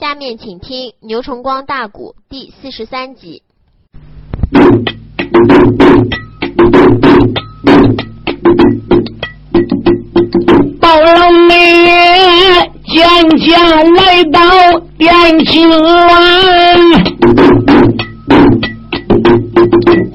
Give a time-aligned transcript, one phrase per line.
[0.00, 3.42] 下面请听《牛崇光大鼓》第四十三集。
[10.80, 13.06] 到了每夜，渐
[13.38, 14.40] 渐来到
[14.98, 16.18] 汴京湾，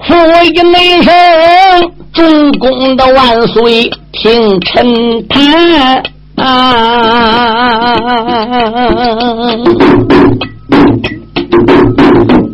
[0.07, 1.13] 父一内声，
[2.13, 2.23] 主
[2.59, 6.16] 公的万岁听臣谈。
[6.37, 6.45] 啊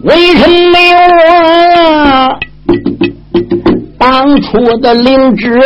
[0.03, 0.77] 为什么
[3.97, 5.59] 当初的领旨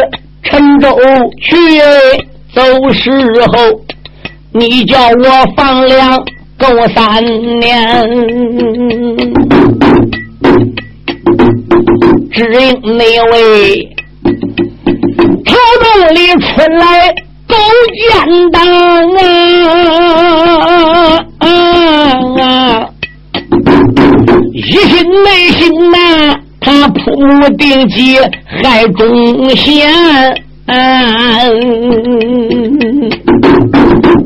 [0.43, 0.97] 陈州
[1.41, 1.55] 去
[2.53, 2.61] 走
[2.91, 3.11] 时
[3.47, 3.81] 候，
[4.51, 6.23] 你叫我放粮
[6.57, 7.23] 够三
[7.59, 7.85] 年，
[12.31, 13.89] 只因那位
[15.45, 16.45] 朝洞里出
[16.79, 17.13] 来
[17.47, 17.55] 够
[17.95, 18.57] 简单
[21.39, 21.45] 啊！
[24.53, 24.91] 一心
[25.23, 25.95] 内心呐，
[26.59, 26.99] 他铺
[27.57, 29.87] 定计害忠贤，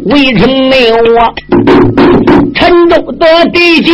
[0.06, 1.34] 为臣内我
[2.56, 3.92] 陈州的地界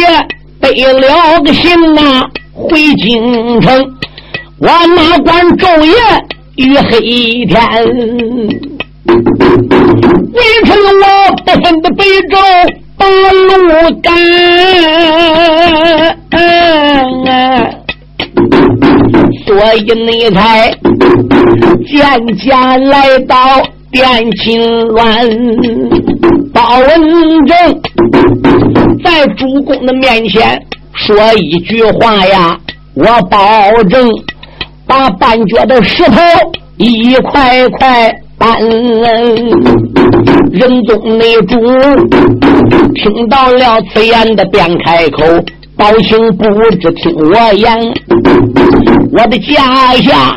[0.61, 3.93] 背了个信呐，回京城，
[4.59, 5.93] 我哪管昼夜
[6.55, 7.57] 与黑天，
[10.33, 11.03] 为臣我
[11.45, 12.37] 不分的北周。
[12.99, 14.11] 把路干，
[19.45, 20.73] 所以你才
[21.85, 21.95] 渐
[22.37, 22.49] 渐
[22.89, 22.95] 来
[23.27, 23.35] 到
[23.91, 24.01] 汴
[24.43, 24.49] 京
[24.87, 25.05] 乱。
[26.51, 26.89] 包文
[27.45, 27.55] 正
[29.03, 30.59] 在主公的面前
[30.93, 32.59] 说一句话呀，
[32.95, 33.37] 我保
[33.83, 34.09] 证
[34.87, 36.19] 把半脚的石头
[36.77, 38.57] 一块块搬。
[40.51, 41.59] 仁宗内主
[42.95, 45.23] 听到了此言的，便开口
[45.77, 46.43] ：“道行不
[46.77, 47.93] 知听我言，
[49.11, 50.35] 我的家下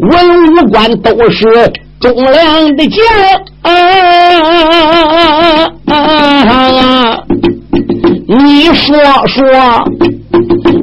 [0.00, 0.12] 文
[0.54, 2.98] 武官都是忠良的将，
[8.28, 8.96] 你说
[9.26, 9.42] 说，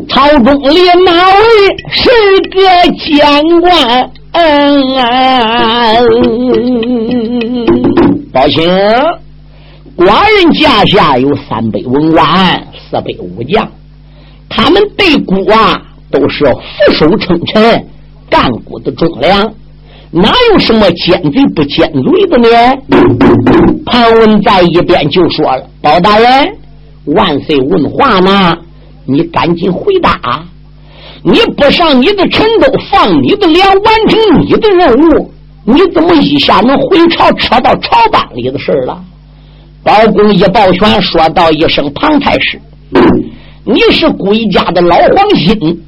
[0.09, 0.75] 朝中里
[1.06, 1.41] 哪位
[1.89, 2.09] 是
[2.51, 2.59] 个
[3.00, 3.09] 谏
[3.62, 4.12] 官？”
[8.31, 8.64] 报请，
[9.97, 13.69] 寡人家下有三百文官，四百武将，
[14.47, 17.86] 他们对孤啊都是俯首称臣、
[18.30, 19.53] 干股的忠良，
[20.12, 22.48] 哪有什么奸贼不奸贼的呢？
[23.86, 26.56] 潘文在一边就说了：“包大人，
[27.06, 28.58] 万岁问话呢，
[29.06, 30.46] 你赶紧回答。
[31.23, 35.31] 你不上你的陈州，放你的粮，完成你的任务。”
[35.63, 38.99] 你怎么一下能回朝扯到朝班里的事了？
[39.83, 42.59] 包公一抱拳，说道一声：“庞太师，
[43.63, 45.83] 你是归家的老皇亲，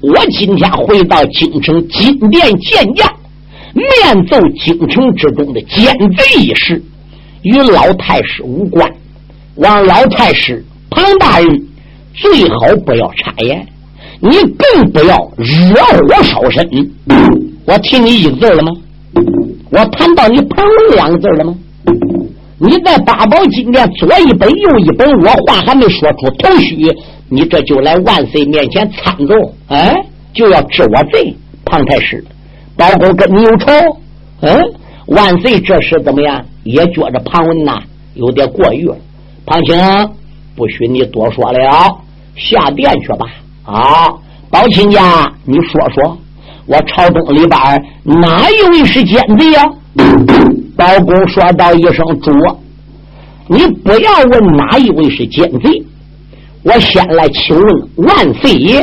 [0.00, 3.12] 我今天回到京城金殿见驾，
[3.74, 6.80] 面奏京城之中的奸贼一事，
[7.42, 8.88] 与老太师无关，
[9.56, 11.66] 望老太师庞大人
[12.14, 13.66] 最好不要插言，
[14.22, 16.66] 你更不要惹火烧身。
[17.66, 18.70] 我提你一个字了吗？”
[19.70, 21.54] 我谈到你庞文两个字了吗？
[22.58, 26.76] 你在八宝金殿左一本右一本，我话还没说出头绪，
[27.28, 29.34] 你这就来万岁面前参奏，
[29.66, 29.94] 哎，
[30.32, 31.34] 就要治我罪。
[31.64, 32.22] 庞太师，
[32.76, 33.66] 包公跟你有仇？
[34.42, 34.72] 嗯，
[35.06, 36.44] 万岁这时怎么样？
[36.64, 37.82] 也觉着庞文呐
[38.14, 38.96] 有点过誉了。
[39.46, 39.76] 庞青，
[40.54, 41.98] 不许你多说了，
[42.36, 43.26] 下殿去吧。
[43.64, 44.08] 啊，
[44.50, 46.18] 包亲家，你说说。
[46.66, 47.60] 我朝中里边
[48.04, 49.68] 哪一位是奸贼呀？
[50.76, 52.32] 包公说道一声：“主，
[53.48, 55.84] 你不要问哪一位是奸贼，
[56.62, 58.74] 我先来请问万岁爷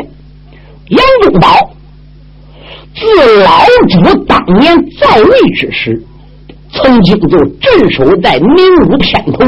[0.90, 1.72] 杨宗保，
[2.94, 6.04] 自老主当年在位之时，
[6.74, 8.56] 曾经就镇守在明
[8.88, 9.40] 武偏头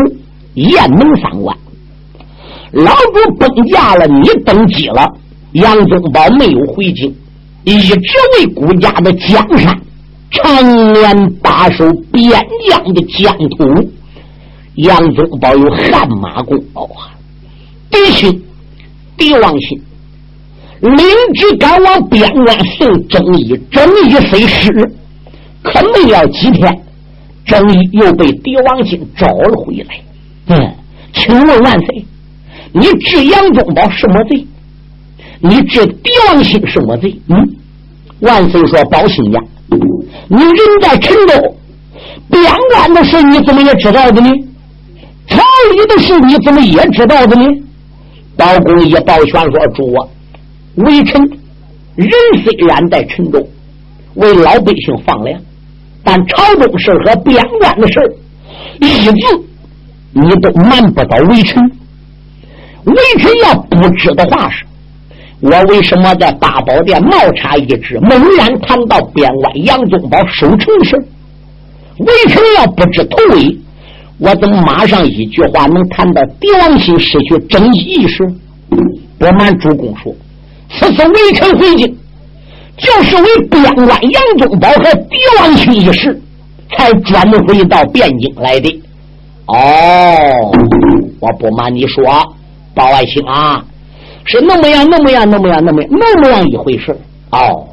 [0.53, 1.55] 雁门三关。
[2.71, 5.05] 老主崩驾了，你登基了，
[5.53, 7.15] 杨宗保没有回京。”
[7.63, 7.93] 一直
[8.39, 9.79] 为孤家的江山，
[10.31, 12.27] 常年把守边
[12.67, 13.91] 疆的疆土。
[14.77, 17.13] 杨宗保有汗马功劳啊！
[17.91, 18.43] 敌心、
[19.15, 19.79] 敌王心，
[20.79, 20.97] 领
[21.35, 24.71] 旨赶往边关送正义，正义虽失，
[25.61, 26.81] 可没了几天，
[27.45, 30.01] 正义又被帝王心找了回来。
[30.47, 30.73] 嗯，
[31.13, 32.05] 请问万岁，
[32.71, 34.47] 你治杨宗保什么罪？
[35.41, 37.19] 你这帝王心什么罪？
[37.27, 37.35] 嗯，
[38.19, 39.39] 万岁说保亲家，
[40.27, 41.55] 你人在陈州，
[42.29, 42.43] 边
[42.73, 44.29] 关的事你怎么也知道的呢？
[45.27, 45.39] 朝
[45.71, 47.43] 里的事你怎么也知道的呢？
[48.37, 50.07] 包公一抱拳说：“主啊，
[50.75, 51.21] 微臣
[51.95, 52.09] 人
[52.43, 53.45] 虽然在陈州
[54.15, 55.39] 为老百姓放粮，
[56.03, 57.99] 但朝中事和边关的事
[58.79, 59.43] 一字
[60.13, 61.63] 你都瞒不到微臣。
[62.85, 64.65] 微臣要不知的话是。”
[65.41, 70.95] 我为什么在八宝殿冒插一支，猛然谈到边关杨宗保守城的事？
[71.97, 73.57] 微臣要不知头尾，
[74.19, 78.23] 我怎么马上一句话能谈到帝王心失去正义意识？
[79.17, 80.13] 不瞒主公说，
[80.69, 81.97] 此次微臣回京，
[82.77, 86.21] 就是为边关杨宗保和帝王心一事，
[86.69, 88.81] 才专门回到汴京来的。
[89.47, 89.55] 哦，
[91.19, 92.03] 我不瞒你说，
[92.75, 93.65] 包爱卿啊。
[94.25, 96.91] 是那么样，那么样，那么样，那么样那么样一回事
[97.31, 97.67] 哦。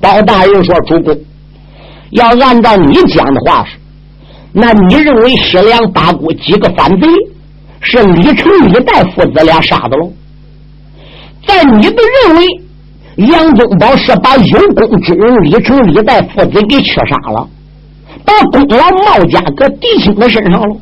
[0.00, 1.18] 包大人说：“主公，
[2.10, 3.76] 要按照你讲的话是，
[4.52, 7.06] 那你认为西凉八股几个反贼
[7.80, 10.10] 是李成、李代父子俩杀的喽？
[11.46, 12.46] 在你的认为，
[13.16, 17.48] 杨宗保是把有功之人李成、李代父子给缺杀了，
[18.24, 20.76] 把功劳冒加搁弟兄的身上了？”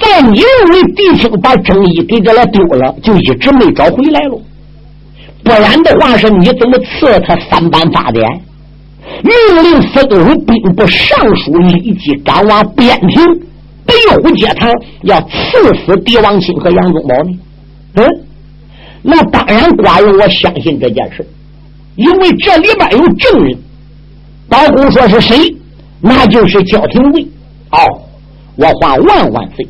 [0.00, 4.40] 在你认为弟兄把正义给这来丢了，就一直没找回来喽。
[5.44, 8.26] 不然的话，是你怎么赐他三班法典，
[9.22, 13.22] 命令所有兵部尚书立即赶往边庭
[13.86, 14.70] 北虎街堂，
[15.02, 17.38] 要赐死狄王卿和杨宗保呢？
[17.94, 18.06] 嗯，
[19.02, 21.26] 那当然，寡人我相信这件事，
[21.96, 23.58] 因为这里边有证人。
[24.48, 25.56] 包公说是谁？
[26.00, 27.22] 那就是焦廷贵。
[27.70, 27.78] 哦，
[28.56, 29.66] 我还万万岁。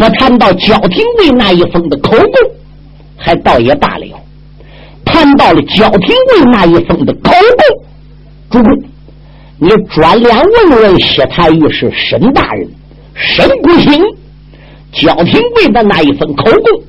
[0.00, 2.32] 我谈到焦廷贵那一封的口供，
[3.18, 4.06] 还倒也罢了；
[5.04, 7.30] 谈到了焦廷贵那一封的口
[8.50, 8.82] 供，主公，
[9.58, 12.66] 你转脸问问西太尉是沈大人，
[13.14, 14.02] 沈不行？
[14.92, 16.82] 焦廷贵的那一封口供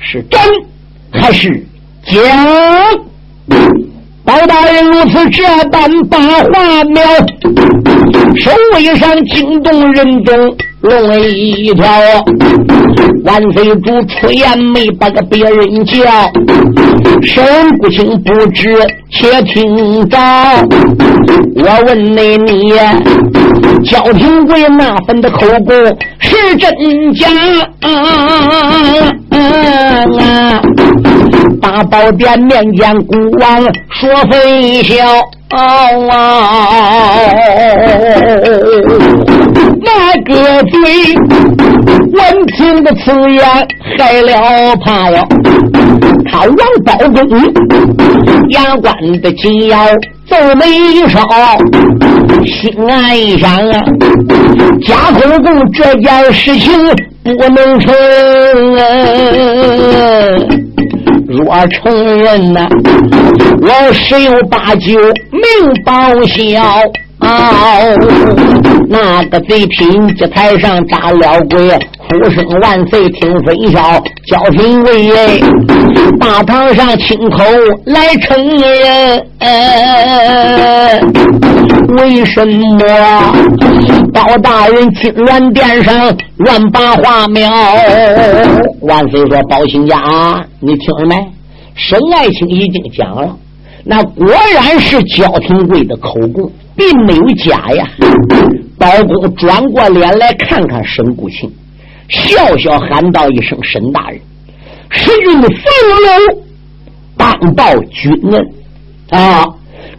[0.00, 0.40] 是真
[1.12, 1.48] 还是
[2.06, 2.16] 假？
[4.24, 7.02] 包大人如此这般把话描，
[8.36, 10.56] 手尾上惊动人中。
[10.84, 11.88] 龙一条，
[13.24, 16.02] 万岁主出言没把个别人叫，
[17.22, 17.42] 神
[17.78, 18.68] 不清不知，
[19.10, 20.18] 且听着。
[21.56, 22.74] 我问你，你
[23.86, 25.74] 焦廷贵那份的口供
[26.18, 26.70] 是真
[27.14, 27.30] 假？
[31.62, 34.94] 大宝殿面见孤王说飞笑。
[39.82, 40.80] 那个嘴
[42.12, 43.44] 闻听的此言
[43.98, 45.26] 害了怕哟，
[46.30, 47.18] 他王包公
[48.50, 49.86] 牙关的紧咬，
[50.26, 50.66] 皱眉
[51.08, 51.26] 梢，
[52.46, 53.82] 心暗想啊，
[54.86, 56.72] 贾公公这件事情
[57.22, 57.94] 不能成
[58.76, 58.82] 啊。
[61.26, 62.68] 若承认呐，
[63.62, 64.98] 我十有八九
[65.30, 65.42] 命
[65.84, 65.92] 报
[66.26, 66.62] 销。
[68.88, 74.02] 那个贼品祭台上扎了鬼，呼声万岁听分晓。
[74.26, 75.42] 焦廷贵
[76.18, 77.42] 大堂上亲口
[77.86, 79.26] 来承认，
[81.98, 82.78] 为什么
[84.12, 87.50] 包大人金銮殿上乱把话苗？
[88.82, 89.96] 万岁说：“包兴家，
[90.60, 91.16] 你听着没？
[91.74, 93.36] 沈爱卿已经讲了，
[93.84, 97.88] 那果然是焦廷贵的口供。”并没有假呀！
[98.78, 101.50] 包公转过脸来看看沈谷清，
[102.08, 104.20] 笑笑喊道一声：“沈大人，
[104.90, 106.44] 时运俸禄
[107.16, 108.46] 当报君恩
[109.10, 109.44] 啊！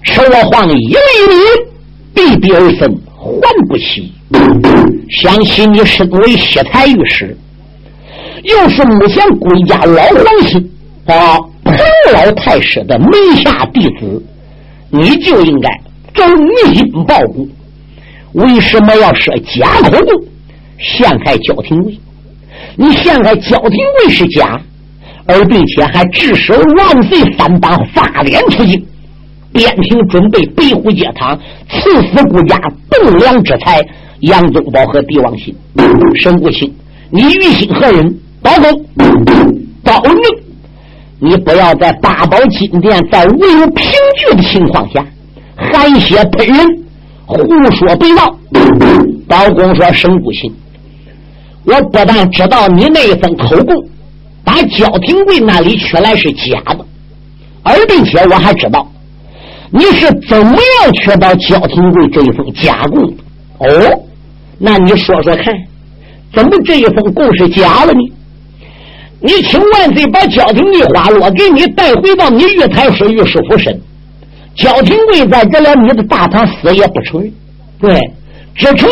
[0.03, 0.97] 吃我皇一粒
[1.29, 1.35] 米，
[2.13, 3.39] 必比二分还
[3.69, 4.11] 不起。
[5.09, 7.37] 想起你身为西台御史，
[8.43, 10.71] 又是目前归家老皇亲
[11.05, 11.75] 啊彭
[12.13, 14.21] 老太师的门下弟子，
[14.89, 15.69] 你就应该。”
[16.15, 17.45] 走逆心报国，
[18.33, 20.23] 为什么要设假口供
[20.79, 21.99] 陷害焦廷贵？
[22.77, 24.59] 你陷害焦廷贵是假，
[25.25, 28.85] 而并且还致使万岁三党发脸出京，
[29.51, 32.57] 边庭准备北虎街堂赐死顾家
[32.89, 33.85] 栋梁之才
[34.21, 35.55] 杨宗保和帝王信。
[36.15, 36.73] 沈国清，
[37.09, 38.19] 你于心何忍？
[38.41, 38.85] 包公，
[39.83, 43.85] 包宁，你不要在八宝金殿在未有凭
[44.17, 45.05] 据的情况下。
[45.77, 46.83] 含血喷人，
[47.25, 47.37] 胡
[47.75, 48.35] 说八道。
[49.27, 50.53] 包公说：“沈不信，
[51.65, 53.75] 我不但知道你那一份口供
[54.43, 56.85] 把焦廷贵那里取来是假的，
[57.63, 58.87] 而并且我还知道
[59.71, 63.13] 你是怎么样取到焦廷贵这一份假供的。
[63.57, 64.03] 哦，
[64.59, 65.45] 那你说说看，
[66.31, 67.99] 怎么这一封供是假了呢？
[69.21, 73.81] 你请万岁把焦廷贵花落给你带回到你玉台师御史府审。
[74.55, 77.31] 焦廷贵在这了你的大唐死也不承认，
[77.79, 77.99] 对，
[78.55, 78.89] 只承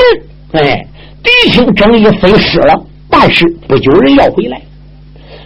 [0.52, 0.86] 认哎，
[1.24, 4.62] 狄青正义飞失了，但是不久人要回来。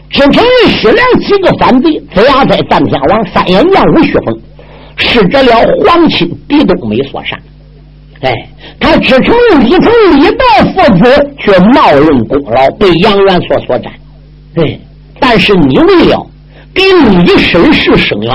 [0.09, 4.39] 只承认施良几个反贼，子牙在战天王三眼将武徐凤，
[4.95, 5.53] 是这了
[5.85, 7.37] 皇亲狄冬梅所杀。
[8.21, 8.33] 哎，
[8.79, 13.91] 他只承认李成、李道父子却冒认功劳，被杨元所所斩。
[14.55, 14.79] 对，
[15.19, 16.25] 但是你为了
[16.73, 16.81] 给
[17.11, 18.33] 你身世生冤，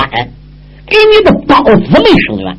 [0.93, 2.55] 给你的胞子没生冤，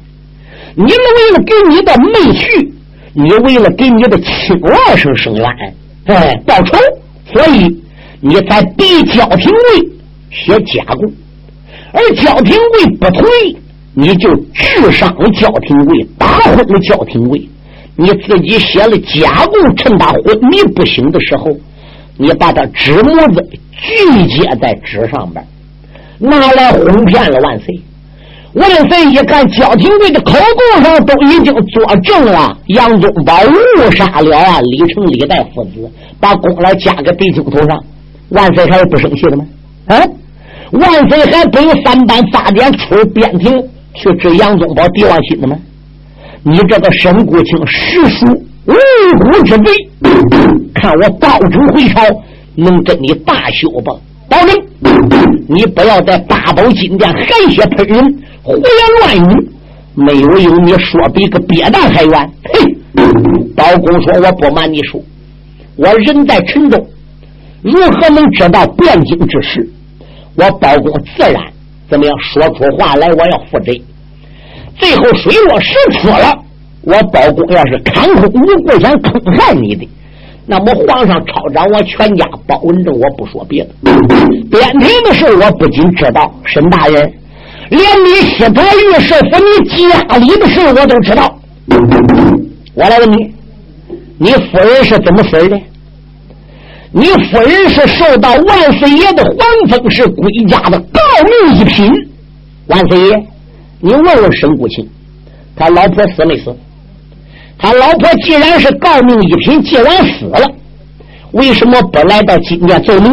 [0.74, 2.68] 你为了给你的妹婿，
[3.12, 5.46] 你为了给你的亲外甥生冤，
[6.06, 6.76] 哎，报仇，
[7.32, 7.80] 所以
[8.20, 9.88] 你才逼焦廷贵
[10.32, 11.12] 写假供，
[11.92, 13.56] 而焦廷贵不同意。
[13.96, 17.48] 你就智伤了焦廷贵，打昏了焦廷贵，
[17.94, 21.56] 你自己写了假供，趁他昏迷不醒的时候，
[22.18, 25.46] 你把他纸模子拒接在纸上边，
[26.18, 27.80] 拿来哄骗了万岁。
[28.54, 37.84] 万岁一看焦廷贵的口供上都已经作证了，杨宗保误杀了啊李成、李代父子，把功劳加给弟兄头上，
[38.30, 39.44] 万岁还是不生气的吗？
[39.86, 40.00] 啊，
[40.70, 43.62] 万岁还不用三班法典出边庭。
[43.96, 45.56] 去治杨宗保帝王心的吗？
[46.42, 48.26] 你这个沈国清实属
[48.66, 48.74] 无
[49.20, 49.70] 辜之辈，
[50.74, 52.02] 看我报仇回朝，
[52.56, 53.92] 能跟你大修吧？
[54.28, 54.56] 保证，
[55.48, 58.62] 你不要在八宝金殿含血喷人、胡言
[59.00, 59.48] 乱语，
[59.94, 62.30] 没有有你说比个瘪蛋还冤。
[62.44, 62.76] 嘿，
[63.56, 65.00] 包公说：“我不瞒你说，
[65.76, 66.86] 我人在陈州，
[67.62, 69.66] 如何能知道汴京之事？
[70.36, 71.42] 我包公自然。”
[71.88, 72.14] 怎么样？
[72.18, 73.72] 说出话来，我要负责。
[74.78, 76.34] 最后水落石出了，
[76.82, 79.88] 我包公要是看空无故想坑害你的，
[80.46, 82.26] 那么皇上抄斩我全家。
[82.46, 83.70] 包文正，我不说别的，
[84.50, 87.12] 边庭的事我不仅知道，沈大人，
[87.70, 91.38] 连你西台御史府你家里的事我都知道。
[92.74, 93.32] 我来问你，
[94.18, 95.60] 你夫人是怎么死的？
[96.92, 99.36] 你夫人是受到万岁爷的皇
[99.68, 101.92] 封，是归家的诰命一品。
[102.66, 103.26] 万岁爷，
[103.80, 104.88] 你问问沈谷清，
[105.56, 106.54] 他老婆死没死？
[107.58, 110.50] 他老婆既然是诰命一品，既然死了，
[111.32, 113.12] 为什么不来到今天奏明？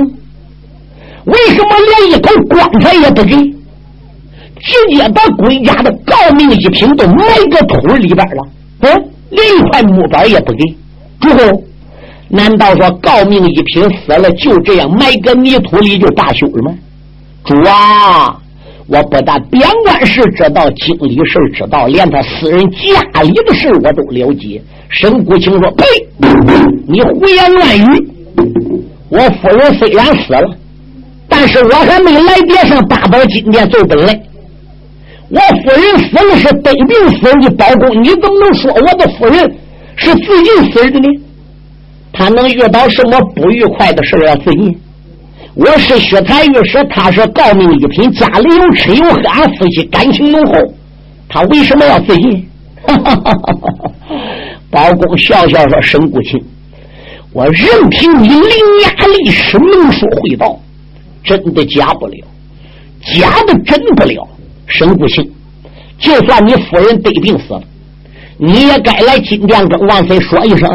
[1.26, 3.36] 为什么连一口棺材也不给？
[4.60, 8.48] 直接把归家的诰命一品都埋个土里边了？
[8.82, 10.76] 嗯，连一块木板也不给？
[11.20, 11.64] 诸侯。
[12.30, 16.74] 难道说诰命一品死了就这样埋个泥土里就罢休了吗？
[17.44, 18.38] 主啊，
[18.88, 24.62] 我不但边关事知道，经理事知道，连他私人家里的事我都了解。
[24.90, 25.86] 沈谷清说：“呸！
[26.88, 28.12] 你胡言乱语！
[29.10, 30.50] 我夫人虽然死了，
[31.28, 34.22] 但是我还没来别上八宝金殿奏本来。
[35.32, 39.56] 我夫人死了是得病死的，包公，你怎么能说我的夫人
[39.96, 41.08] 是自尽死的呢？”
[42.14, 44.78] 他能遇到什么不愉快的事要自尽？
[45.54, 50.54] 我是薛台御史，他是诰命一品，家里有吃有喝，俺夫妻感情浓厚，
[51.30, 52.50] 他为什么要自尽？
[54.70, 56.38] 包公笑笑说：“沈谷清，
[57.32, 58.40] 我任凭你伶
[58.84, 60.60] 牙俐齿，能说会道，
[61.24, 62.18] 真的假不了，
[63.16, 64.28] 假的真不了。
[64.72, 65.32] 沈谷清，
[66.00, 67.64] 就算你夫人得病死了，
[68.38, 70.70] 你也该来金殿跟万岁说一声。”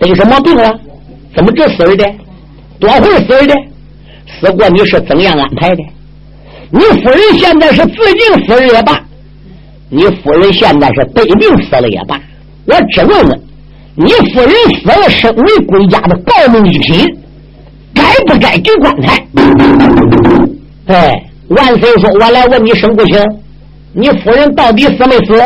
[0.00, 0.72] 得什么病了？
[1.34, 2.04] 怎么这死的？
[2.80, 3.54] 多会死的？
[4.26, 5.82] 死过你是怎样安排的？
[6.70, 9.00] 你夫人现在是自尽死了也罢，
[9.88, 12.20] 你夫人现在是得病死了也罢，
[12.66, 13.40] 我只问问，
[13.94, 14.50] 你夫人
[14.82, 17.06] 死了，身为国家的诰命一品，
[17.94, 19.26] 该不该给棺材？
[20.86, 23.18] 哎，万岁说，我来问你沈国清，
[23.92, 25.42] 你夫人到底死没死？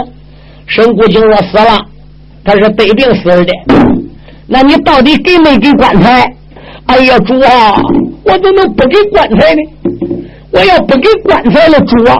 [0.66, 1.78] 沈国清说死了，
[2.44, 3.52] 他是得病死的。
[4.46, 6.32] 那你到底给没给棺材？
[6.86, 7.74] 哎呀，主啊，
[8.24, 9.60] 我怎么不给棺材呢？
[10.50, 12.16] 我要不给棺材了，主啊，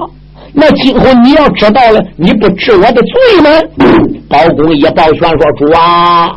[0.52, 3.50] 那今后你要知道了，你不治我的罪吗？
[4.28, 6.28] 包公一抱拳说：“主啊，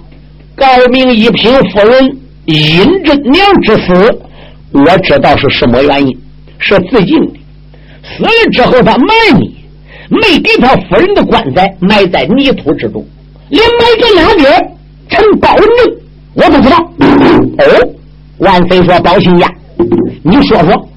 [0.55, 4.19] 高明一品夫人尹真娘之死，
[4.71, 6.17] 我知道是什么原因，
[6.61, 7.39] 是自尽的。
[8.03, 9.53] 死了之后，他埋你，
[10.09, 13.05] 没给他夫人的棺材埋在泥土之中，
[13.49, 14.71] 连埋在哪边？”
[15.09, 15.95] 陈宝文正，
[16.35, 16.77] 我不知道。
[17.57, 17.93] 哦，
[18.37, 19.51] 万岁说包兴家，
[20.23, 20.89] 你说说，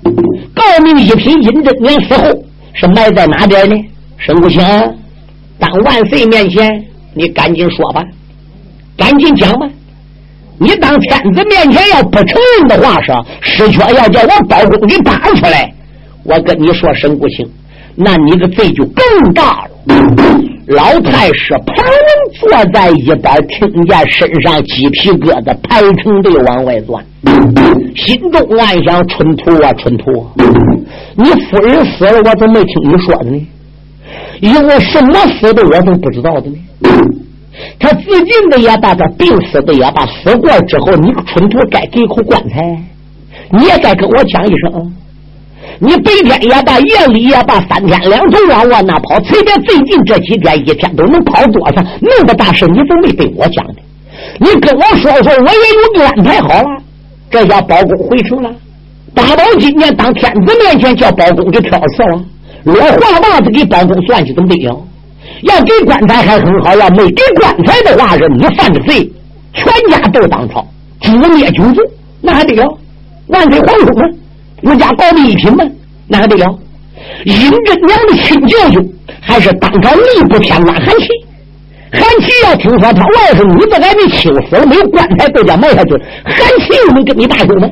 [0.55, 2.23] 诰命一品尹真年死后
[2.73, 3.75] 是埋在哪边呢？
[4.19, 4.63] 沈不清，
[5.59, 8.05] 当万岁面前，你赶紧说吧，
[8.97, 9.69] 赶紧讲吧。
[10.59, 15.73] 你当天子面前要不承认的话，说失缺要叫我包公给扒出来，
[16.23, 17.49] 我跟你说，沈谷清，
[17.97, 19.71] 那你的罪就更大了。
[20.67, 21.95] 老太师庞文
[22.41, 27.05] 坐在一边，听见身上鸡皮疙瘩排成队往外钻，
[27.95, 30.27] 心中暗想：春图啊，春图！
[31.17, 33.47] 你夫人死了，我怎么没听你说的呢？
[34.41, 36.57] 因为什么死的，我怎么不知道的呢？
[37.79, 42.83] 他自尽的也罢，他病死的也罢，死过之后，你春图该给口棺材，
[43.51, 44.93] 你也该跟我讲一声。
[45.79, 51.83] 你白天也罢，夜里也罢，三天两头往我那跑，随便最近这几天，一天都能跑多少？
[52.01, 53.75] 那么大事，你怎么没对我讲呢？
[54.39, 56.83] 你跟我说说，我也有安排好了。
[57.31, 58.51] 这下包公回城了，
[59.15, 62.25] 大宝今年当天子面前叫包公给挑刺了，
[62.65, 64.81] 落黄袜子给包公算计怎么得了？
[65.45, 69.11] 要给棺材还很好，要没给棺材的话，是你犯的罪，
[69.53, 70.67] 全家都当朝
[71.01, 71.83] 诛灭九族，
[72.21, 72.79] 那还得了？
[73.29, 74.03] 万岁皇兄呢？
[74.63, 75.65] 我家保密一品吗？
[76.09, 76.59] 那还得了？
[77.25, 78.81] 殷真娘的亲舅舅
[79.21, 81.09] 还是当朝吏部天官韩琦。
[81.93, 87.69] 韩琦要听说他外甥女子还没亲死了，没有棺材被家埋下去，韩琦又能跟你搭手吗？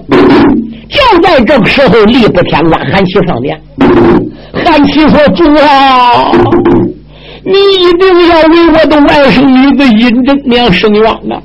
[0.88, 3.58] 就在这个时候，吏部天官韩琦上殿。
[4.64, 6.30] 韩琦说：“主啊，
[7.44, 11.40] 你一定要为我的外甥女子殷真娘伸冤呐！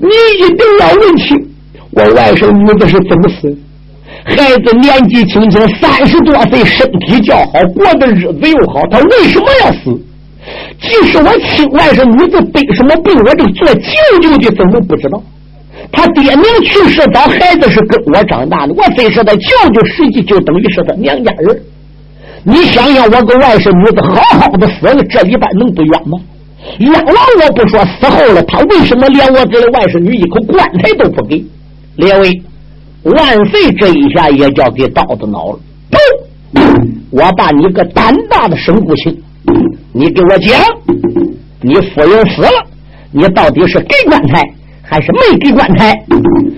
[0.00, 0.08] 你
[0.40, 1.36] 一定要问清
[1.90, 3.58] 我外甥女子是怎么死。”
[4.24, 9.98] 孩子年纪轻轻，三十多岁，身体较好，过的日子又好，他为什么要死？
[10.80, 15.22] 即使我亲外甥女子得什么病，我这做舅舅的怎么不知道？
[15.90, 21.58] 他爹娘去世早，孩子是跟我长大的，我非是他舅舅，实际就等于是他娘家人。
[22.44, 26.18] 你想想，我个外甥女子好好的死了，这里边能不冤吗？
[26.78, 31.44] 冤枉我不说，死后了，他为什么连我这个外甥女一口棺材都不给？
[31.96, 32.42] 列位。
[33.04, 33.72] 万岁！
[33.78, 35.58] 这一下也叫给刀子挠了。
[37.10, 39.16] 我把你个胆大的沈谷清，
[39.92, 40.60] 你给我讲，
[41.62, 42.50] 你夫人死了，
[43.12, 44.42] 你到底是给棺材
[44.82, 45.96] 还是没给棺材？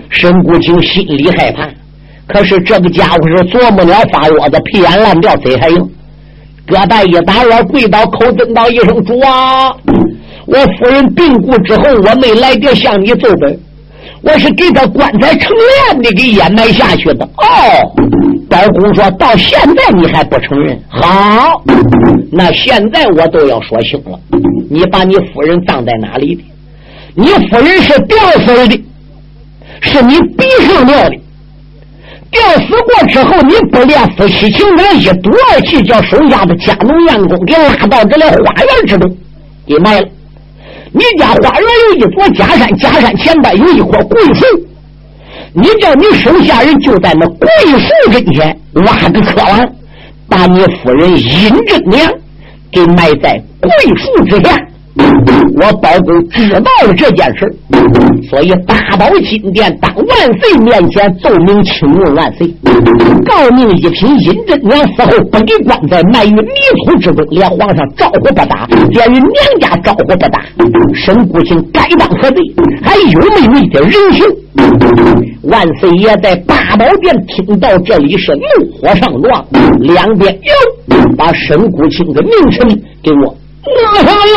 [0.09, 1.69] 沈谷清心里害怕，
[2.31, 5.89] 可是这个家伙是琢磨了发窝子，屁眼烂掉，贼还硬。
[6.65, 9.71] 搁带一打我跪倒，口尊道一声主啊！
[10.45, 13.59] 我夫人病故之后，我没来得向你奏本。
[14.21, 15.51] 我是给他棺材成
[15.89, 17.25] 殓的，给掩埋下去的。
[17.25, 17.91] 哦，
[18.49, 20.79] 包公说到现在你还不承认？
[20.87, 21.61] 好，
[22.31, 24.19] 那现在我都要说清了。
[24.69, 26.43] 你把你夫人葬在哪里的？
[27.15, 28.81] 你夫人是吊死的，
[29.81, 31.15] 是你逼上吊的。
[32.31, 39.17] 吊死过之后，你不练夫妻情长，一赌二气，叫手下的家奴员工给拉到这里花园之中，
[39.67, 40.07] 给埋了。
[40.93, 44.45] 你家花园有一座假山，假山前边有一棵桂树。
[45.53, 49.75] 你叫你手下人就在那桂树跟前挖个坑，
[50.29, 52.09] 把你夫人殷真娘
[52.71, 54.57] 给埋在桂树之下。
[54.95, 57.53] 我包公知道了这件事，
[58.29, 62.47] 所以大宝金殿当万岁面前奏明请问万岁，
[63.25, 66.51] 告命一品殷真娘死后不给棺材埋于泥
[66.85, 70.43] 土之中，连皇上招呼不打，连与娘家招呼不打，
[70.93, 72.41] 沈谷清该当何罪？
[72.81, 74.25] 还有没有一点人性？
[75.43, 78.41] 万岁爷在八宝殿听到这里是怒
[78.73, 79.45] 火上撞，
[79.79, 82.67] 两边哟，把沈谷清的名臣
[83.01, 83.35] 给我。
[83.63, 83.69] 我
[84.03, 84.35] 上了，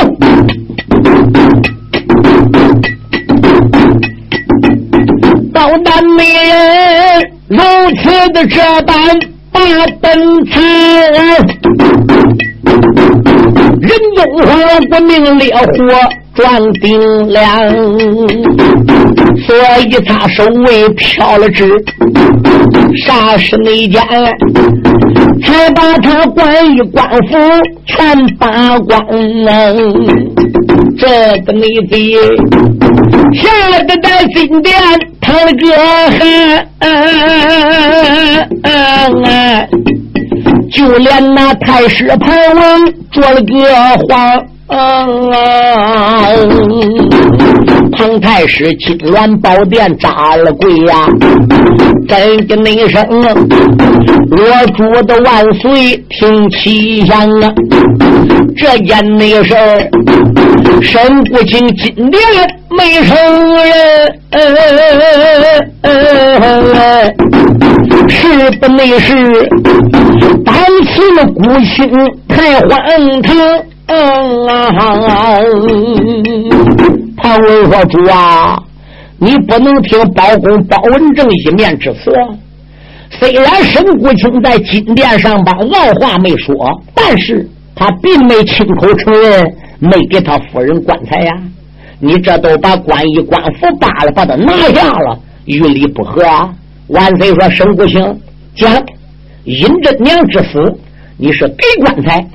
[5.53, 6.55] 刀胆美人
[7.49, 7.59] 如
[7.97, 8.93] 此的这般
[9.51, 9.61] 把
[10.01, 10.61] 本次，
[13.81, 14.47] 人中火
[14.91, 15.65] 不命烈火
[16.35, 17.70] 装顶梁，
[19.47, 21.68] 所以他手尾飘了纸，
[23.07, 24.03] 啥是内奸？
[25.42, 27.38] 才把他关于官府
[27.87, 29.01] 全扒光，
[30.99, 31.07] 这
[31.44, 32.14] 个内贼
[33.35, 33.49] 吓
[33.83, 34.75] 得在金殿
[35.20, 35.66] 淌了个
[38.62, 39.68] 汗，
[40.73, 43.75] 就连那太师潘文做了个
[44.09, 44.44] 慌。
[44.77, 46.27] 啊
[47.97, 51.07] 唐太师金銮宝殿扎了跪呀，
[52.09, 53.07] 真的那声
[54.31, 54.37] 我
[54.77, 57.53] 主的万岁听奇响啊！
[58.57, 59.91] 这件那事儿，
[60.83, 62.21] 沈不清金殿
[62.71, 63.17] 没承
[63.57, 63.69] 认，
[68.09, 69.49] 是不那是
[70.45, 71.89] 当时的孤心
[72.29, 72.69] 太荒
[73.23, 73.37] 唐。
[73.87, 74.70] 嗯啊！
[77.16, 78.59] 潘文说：“主啊，
[79.18, 82.11] 你不能听包公包文正一面之词。
[83.11, 86.55] 虽然沈国清在金殿上把傲话没说，
[86.94, 91.33] 但是他并没亲口承认没给他夫人棺材呀。
[92.01, 96.51] 你这都把官衣官服罢了，把他拿下了，于理不合啊！
[96.88, 98.20] 万岁说：“沈国清
[98.57, 98.83] 讲
[99.44, 100.59] 尹真娘之死，
[101.16, 102.27] 你是给棺材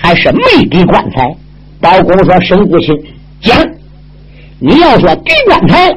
[0.00, 1.34] 还是没给棺材？”
[1.80, 2.94] 包公说：“沈国清
[3.40, 3.56] 讲，
[4.58, 5.96] 你要说给棺材，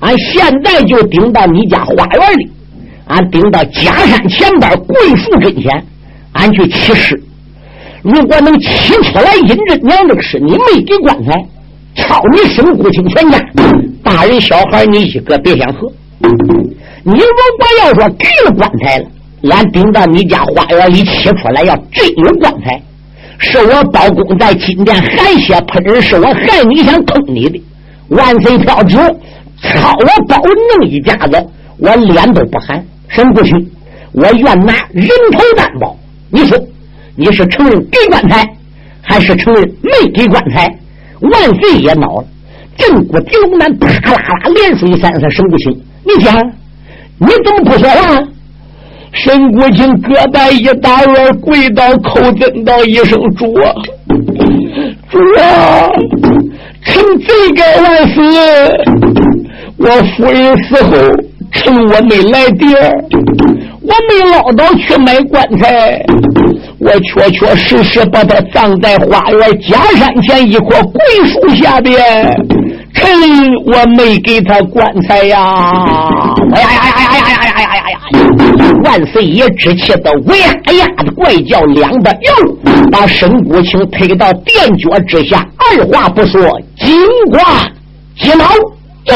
[0.00, 2.50] 俺现在就顶到你家花园里。”
[3.06, 5.84] 俺顶到假山前边桂树跟前，
[6.32, 7.20] 俺去起誓。
[8.02, 11.44] 如果能起出来阴真娘这个事，你没给棺材，
[11.96, 13.44] 抄你沈国清全家，
[14.02, 15.90] 大人小孩你一个别想活。
[17.02, 19.06] 你如果要说给了棺材了，
[19.50, 22.80] 俺顶到你家花园里起出来，要真有棺材，
[23.42, 27.60] 是我包公在金殿含血喷人，是我害你想坑你的。
[28.08, 28.96] 万岁飘旨，
[29.62, 30.36] 抄我包
[30.78, 31.46] 弄一家子，
[31.78, 32.84] 我脸都不寒。
[33.08, 33.70] 沈不清，
[34.12, 35.96] 我愿拿人头担保。
[36.30, 36.58] 你说
[37.16, 38.46] 你是承认给棺材，
[39.00, 40.78] 还是承认没给棺材？
[41.20, 42.24] 万岁也恼了，
[42.76, 45.30] 震骨提龙胆，啪啦啦连水三次。
[45.30, 45.72] 沈不清，
[46.04, 46.36] 你讲，
[47.18, 48.22] 你怎么不说话？
[49.12, 53.72] 沈国清疙瘩一打耳，跪倒叩尊道一声：“主啊，
[55.10, 55.88] 主啊，
[56.84, 58.20] 臣罪该万死，
[59.78, 60.90] 我夫人死后。”
[61.52, 62.70] 趁我没来电，
[63.82, 66.00] 我没捞到去买棺材，
[66.78, 72.00] 我确确实实把他葬在花园假山前一棵桂树下边。
[72.94, 73.10] 趁
[73.66, 75.36] 我没给他棺材呀！
[76.54, 78.18] 哎呀呀呀呀呀呀呀呀呀！
[78.84, 82.56] 万岁爷之气的喂呀的怪叫，两个又
[82.90, 86.96] 把沈国清推到垫脚之下，二话不说，金
[87.30, 87.68] 瓜
[88.18, 88.44] 金毛
[89.04, 89.14] 就。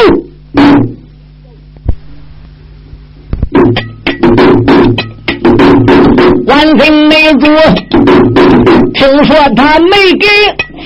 [6.47, 7.47] 万岁内主，
[8.93, 9.89] 听说他没
[10.19, 10.27] 给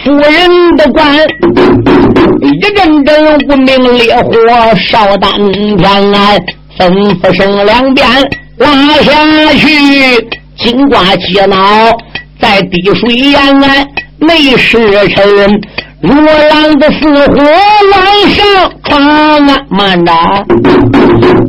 [0.04, 1.18] 夫人的官，
[2.42, 4.32] 一阵阵无名烈火
[4.76, 6.12] 烧丹田，
[6.80, 6.90] 吩
[7.20, 8.08] 咐声两遍
[8.58, 9.12] 拉下
[9.54, 9.68] 去，
[10.58, 11.58] 金瓜接脑
[12.42, 13.86] 在滴水淹岸
[14.18, 14.78] 没时
[15.10, 15.62] 辰。
[16.02, 17.44] 如狼的似火
[17.92, 19.58] 往上闯啊！
[19.70, 20.14] 慢着，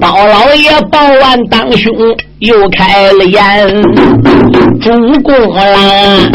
[0.00, 1.94] 包老爷报完当兄
[2.40, 3.80] 又开了眼，
[4.80, 4.90] 主
[5.22, 6.28] 公啦，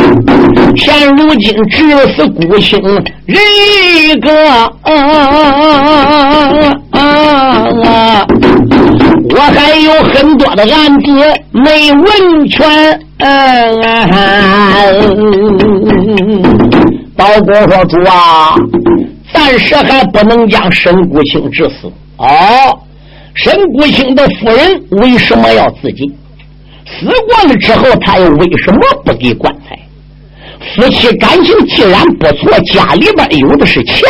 [0.77, 2.79] 现如今只是孤星
[3.25, 3.38] 人
[4.08, 4.71] 一个啊
[6.91, 8.25] 啊啊！
[9.29, 11.11] 我还有很多的案子
[11.51, 12.99] 没问全。
[13.17, 13.81] 嗯
[17.15, 18.55] 包公说：“主啊，
[19.33, 21.89] 暂时还不能将沈谷清致死。
[22.17, 22.27] 哦，
[23.33, 26.13] 沈谷清的夫人为什么要自尽？
[26.85, 29.79] 死过了之后，他又为什么不给棺材？
[30.75, 34.03] 夫妻感情既然不错，家里边有的是钱，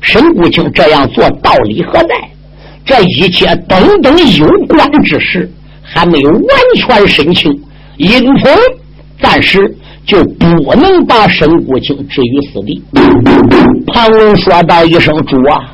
[0.00, 2.14] 沈谷清这样做道理何在？
[2.90, 5.48] 这一切等等有关之事，
[5.80, 6.42] 还没有完
[6.76, 7.56] 全审清，
[7.98, 8.50] 因此
[9.22, 9.72] 暂时。”
[10.06, 12.82] 就不能把沈国清置于死地。
[13.86, 15.72] 庞文说道一声：“主啊，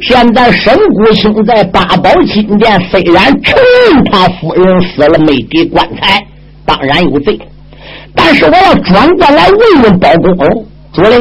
[0.00, 3.54] 现在沈国清在八宝金殿，虽然承
[3.90, 6.24] 认他夫人死了没给棺材，
[6.64, 7.38] 当然有罪。
[8.14, 11.18] 但是我要转过来问问包公哦，主嘞，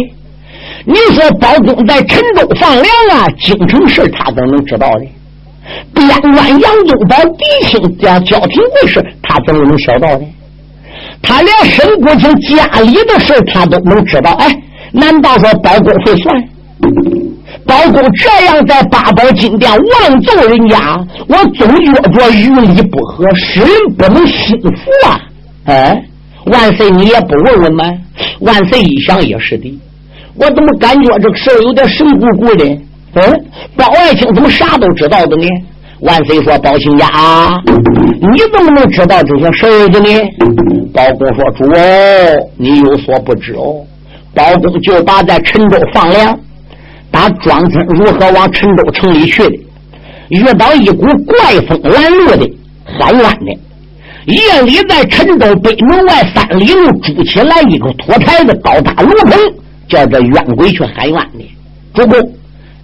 [0.86, 5.06] 你说包公在陈州放粮啊，京城事他怎么能知道的？
[5.94, 10.26] 边关杨宗保嫡亲家交庭贵事，他怎么能晓到呢？”
[11.24, 16.50] 他连沈国清家里的事他都能知道，哎，难道说包公会算？
[17.66, 25.20] 包公这样在八宝金殿妄奏人家，我总觉着于理不合，使人不能心服啊！
[25.66, 26.04] 哎，
[26.46, 27.92] 万岁，你也不问问吗？
[28.42, 29.80] 万岁一想也是的，
[30.38, 32.66] 我怎么感觉这个事儿有点神乎乎的？
[33.14, 33.46] 嗯，
[33.78, 35.48] 包爱卿怎么啥都知道的呢？
[36.02, 37.08] 万岁说：“包亲家，
[37.66, 40.10] 你怎么能知道这些事儿的呢？”
[40.94, 43.82] 包公说：“主哦，你有所不知哦。
[44.34, 46.38] 包公就把在陈州放粮，
[47.10, 49.58] 打庄村如何往陈州城里去的，
[50.28, 52.52] 遇到一股怪风拦路的
[53.00, 53.58] 喊冤的，
[54.26, 59.40] 夜里在陈州北门外三里路筑起来一个土台子，高大炉棚，
[59.88, 61.46] 叫这冤鬼去喊冤的。
[61.94, 62.34] 主公，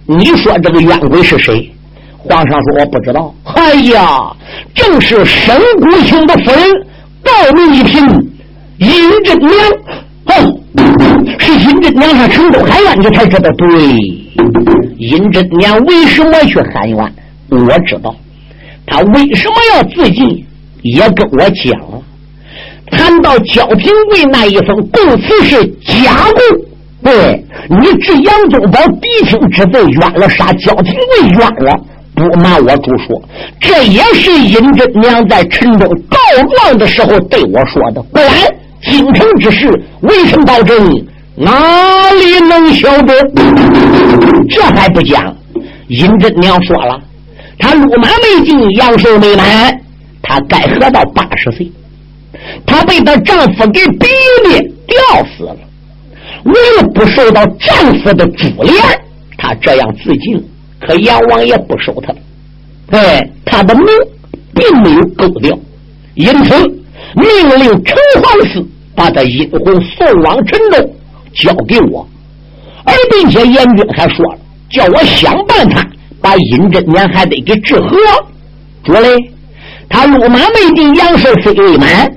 [0.06, 1.70] 你说这个冤鬼是谁？”
[2.18, 4.30] 皇上说：“我不知道。”哎呀，
[4.74, 6.60] 正是沈谷清的夫人
[7.22, 8.00] 告密一品
[8.78, 9.52] 殷真娘。
[10.26, 10.60] 哦，
[11.38, 13.68] 是殷真娘上城州喊冤，你才知道对。
[14.98, 17.14] 尹真娘为什么去喊冤？
[17.50, 18.14] 我知道，
[18.86, 20.46] 他为什么要自尽，
[20.82, 22.00] 也跟我讲了。
[22.90, 26.60] 谈到焦廷贵那一封供词是假供，
[27.02, 31.74] 对你治杨宗保嫡亲之罪冤了，杀焦廷贵冤了。
[32.14, 33.20] 不瞒我主说，
[33.58, 36.18] 这也是尹真娘在城中告
[36.56, 38.02] 状的时候对我说的。
[38.02, 38.30] 不然，
[38.82, 39.66] 京城之事，
[40.02, 40.86] 为臣保证，
[41.36, 43.14] 哪里能晓得？
[44.48, 45.34] 这还不讲。
[45.88, 47.00] 尹真娘说了，
[47.58, 49.80] 她路马没进，阳寿没满，
[50.22, 51.72] 她该活到八十岁。
[52.66, 54.06] 她被她丈夫给逼
[54.44, 55.56] 的吊死了，
[56.44, 58.74] 为了不受到丈夫的株连，
[59.38, 60.42] 他这样自尽。
[60.80, 62.12] 可阎王爷不收他，
[62.98, 63.86] 哎，他的命
[64.52, 65.56] 并没有勾掉，
[66.14, 66.58] 因此
[67.14, 70.90] 命令城隍司把他阴魂送往陈州，
[71.34, 72.04] 交给我。
[72.84, 74.38] 而并且阎君还说了，
[74.70, 75.88] 叫我想办法
[76.20, 77.96] 把尹真娘还得给治和。
[78.82, 79.16] 主嘞，
[79.88, 82.12] 他路马没进，阳寿虽未满，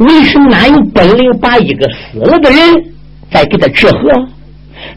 [0.00, 2.84] 为什么哪有本领把一个死了的人
[3.30, 3.98] 再给他治河？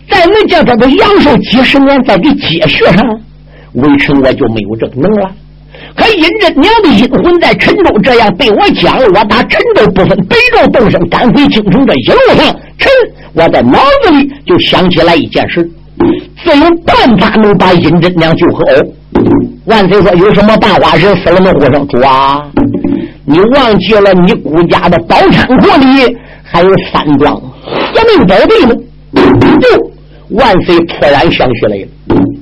[0.09, 3.19] 再能叫他的阳寿几十年再给接续上，
[3.73, 5.31] 微臣我就没有这个能了。
[5.95, 12.91] 可尹真娘的阴魂在陈州这样对我讲，我打陈州不分北州东升，赶回京城这一路上，臣
[13.33, 15.63] 我在脑子里就想起来一件事：
[16.43, 18.63] 自有办法能把尹真娘救活。
[19.65, 20.95] 万岁说有什么办法？
[20.95, 21.87] 人死了能活上？
[21.87, 22.41] 主啊，
[23.25, 27.48] 你忘记了你孤家的宝仓库里还有三桩革
[28.17, 28.75] 命宝贝吗？
[29.59, 29.91] 就
[30.35, 31.87] 万岁突然想起来了，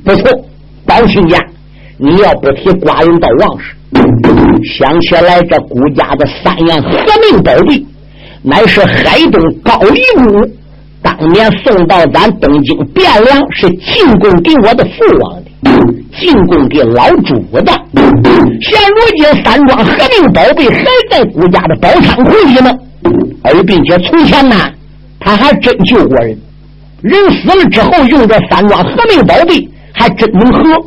[0.03, 0.29] 不错，
[0.85, 1.37] 宝亲家，
[1.97, 3.75] 你要不提寡人到王室，
[4.77, 7.85] 想起来这孤家的三样革命宝贝，
[8.43, 10.49] 乃是海东高丽姑
[11.01, 15.49] 当年送到咱东京汴梁，是进贡给我的父王的，
[16.19, 17.71] 进贡给老主的。
[18.59, 22.75] 现如今三桩革命宝贝还在孤家的宝仓库里呢，
[23.43, 24.55] 而并且从前呢，
[25.19, 26.37] 他还真救过人。
[27.01, 30.85] 人死了之后，用这三桩合命宝贝，还真能合。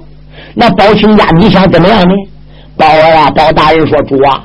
[0.55, 2.15] 那包青家，你想怎么样呢？
[2.77, 4.43] 包儿啊，包大人说：“主啊，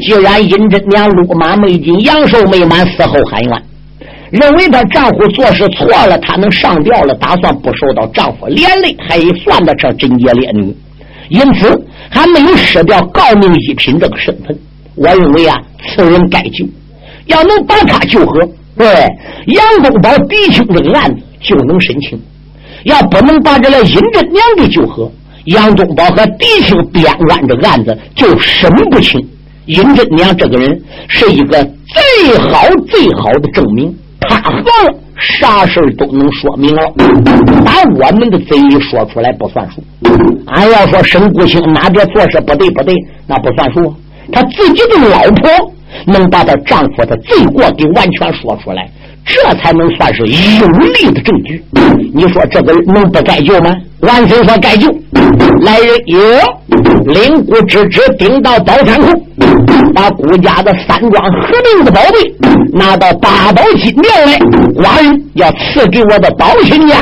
[0.00, 3.62] 既然尹真娘禄马没进，阳寿没满，死后含冤，
[4.30, 10.74] 认为她丈夫做事错了，她能上吊了，打算不受到丈夫连累，还算得上贞洁烈女，
[11.28, 14.58] 因此还没有失掉诰命一品这个身份。
[14.96, 15.56] 我认为啊，
[15.88, 16.66] 此人该救，
[17.26, 18.40] 要能把她救活。”
[18.80, 22.18] 对，杨宗保弟兄这个案子就能审清。
[22.84, 25.12] 要不能把这个尹真娘给救活，
[25.44, 29.20] 杨宗保和弟兄边关这个案子就审不清。
[29.66, 36.82] 尹真娘这个人是一个最好最好的证明，他活了，啥事都能说明了。
[37.62, 39.84] 把我们的嘴里说出来不算数。
[40.46, 42.94] 俺要说沈谷清哪点做事不对不对，
[43.26, 43.94] 那不算数。
[44.32, 45.74] 他自己的老婆。
[46.06, 48.88] 能把她丈夫的罪过给完全说出来，
[49.24, 51.62] 这才能算是有力的证据。
[52.14, 53.74] 你说这个能不该救吗？
[54.00, 54.88] 万岁说该救。
[55.60, 56.18] 来人哟，
[57.06, 59.08] 领骨之职顶到宝山口，
[59.94, 62.34] 把顾家的三桩合并的宝贝
[62.72, 64.38] 拿到八宝金庙来，
[64.82, 66.96] 寡人要赐给我的宝亲家。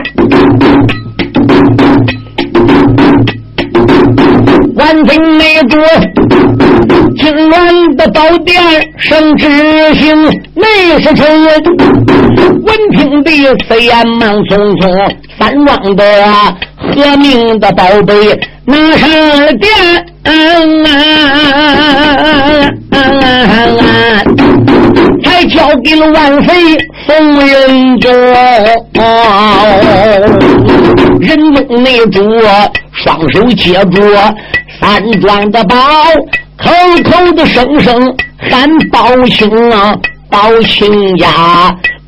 [4.76, 5.78] 万岁内主。
[7.16, 8.62] 金銮的宝殿
[8.96, 9.48] 圣旨
[9.94, 13.30] 行，内是臣闻听的
[13.66, 16.04] 飞言忙匆匆，三庄的
[16.94, 19.68] 革命的宝贝拿上了殿，
[25.24, 28.06] 才交给了万岁宋仁宗。
[31.20, 32.20] 仁宗内主
[33.02, 34.02] 双手接住
[34.80, 35.76] 三庄的宝。
[36.56, 36.70] 口
[37.04, 39.96] 口的声声喊包青啊，
[40.28, 41.28] 包青家，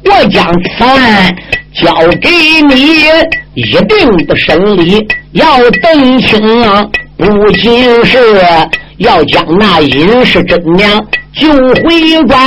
[0.05, 1.33] 我将此案
[1.73, 2.29] 交给
[2.69, 3.05] 你，
[3.55, 6.85] 一定的审理要等清啊！
[7.17, 8.19] 不仅是
[8.97, 11.01] 要将那尹氏真娘
[11.33, 12.41] 救回关，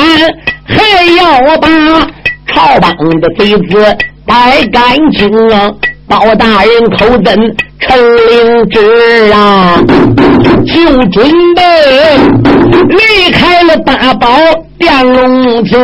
[0.66, 1.70] 还要把
[2.48, 5.72] 朝帮的贼子带干净啊！
[6.06, 8.80] 包大人口尊陈灵芝
[9.34, 9.78] 啊，
[10.66, 10.74] 就
[11.12, 11.62] 准备
[12.88, 14.28] 离开了大宝
[14.80, 15.78] 殿龙亭，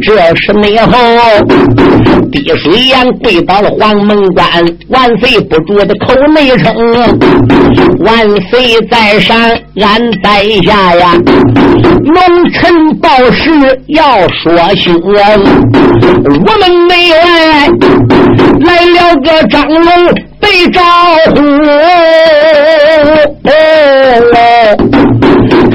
[0.00, 0.92] 这时内后
[2.30, 4.46] 滴水岩跪倒了黄门关，
[4.88, 6.72] 万岁不住的口内称，
[8.00, 9.36] 万岁在上，
[9.80, 11.14] 俺在下呀。
[12.02, 13.50] 龙臣报事
[13.88, 14.94] 要说凶，
[16.24, 17.68] 我们内外
[18.60, 19.84] 来了个张龙
[20.50, 20.82] 被招
[21.26, 21.40] 呼。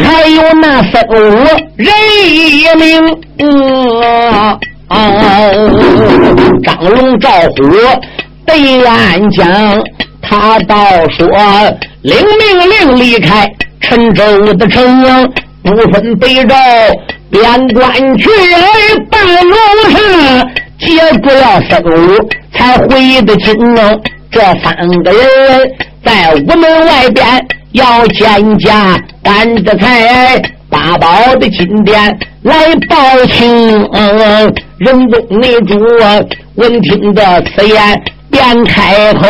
[0.04, 1.14] 还有那僧五
[1.78, 1.88] 人
[2.28, 2.84] 一名，
[6.62, 7.56] 张龙赵虎
[8.46, 9.48] 对俺讲，
[10.22, 10.76] 他倒
[11.18, 11.26] 说
[12.02, 15.32] 领命令离开陈州的城，
[15.64, 16.56] 不分北赵
[17.32, 18.30] 边关去，
[19.10, 19.56] 半路
[19.90, 20.00] 上
[20.80, 20.86] 接
[21.24, 23.56] 住了僧五，才回的京。
[24.36, 25.22] 这三个人
[26.04, 27.26] 在屋门外边
[27.72, 29.00] 要见驾。
[29.24, 32.54] 赶着才八宝的金殿来
[32.88, 33.90] 报情，
[34.78, 35.80] 人中内主
[36.54, 39.28] 闻听得此言，便开口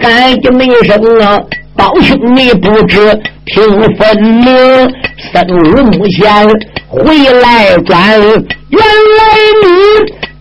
[0.00, 0.40] 喊一
[0.86, 1.38] 声啊，
[1.76, 3.62] 宝兄你不知听
[3.96, 4.56] 分明，
[5.30, 6.48] 三五目前
[6.88, 9.20] 回来转，原来
[9.62, 9.68] 你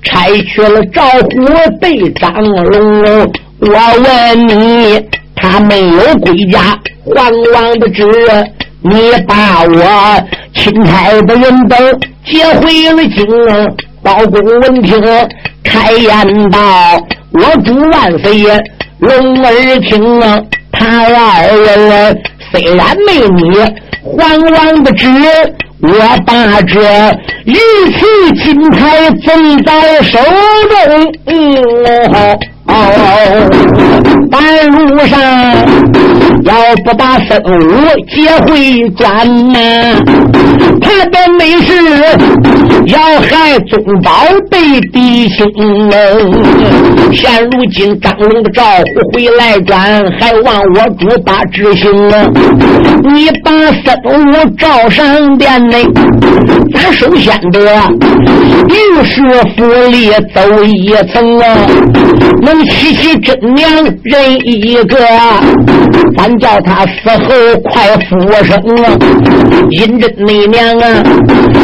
[0.01, 4.99] 拆去了赵虎被张龙，我问你，
[5.35, 6.77] 他没有归家
[7.15, 8.03] 还王的旨。
[8.83, 13.27] 你把我钦差的人等接回了京，
[14.01, 14.99] 包公闻听
[15.63, 16.59] 开言道
[17.33, 18.43] ：“我主万岁，
[18.99, 20.19] 龙儿听，
[20.71, 22.19] 他二人
[22.51, 23.59] 虽然没你
[24.03, 25.07] 皇王的旨，
[25.83, 26.81] 我把这
[27.45, 31.55] 玉器金牌赠在手中。”嗯
[32.15, 32.39] 哦，
[34.29, 35.19] 半路上
[36.43, 36.53] 要
[36.85, 37.49] 不把生物
[38.09, 39.59] 接回转呐，
[40.81, 41.73] 他的没事
[42.87, 44.11] 要害宗宝
[44.49, 45.45] 被弟兄。
[47.13, 52.25] 现如今张龙的招呼回来转，还望我主把执行啊！
[53.13, 53.51] 你把
[53.83, 55.83] 生物召上殿内，
[56.73, 57.59] 咱首先得
[58.69, 59.21] 御史
[59.55, 61.45] 府里走一层啊，
[62.41, 62.60] 能。
[62.69, 64.97] 七七真娘人一个，
[66.17, 67.25] 咱叫他死后
[67.63, 68.09] 快复
[68.43, 68.97] 生啊！
[69.71, 71.03] 阴真内娘啊，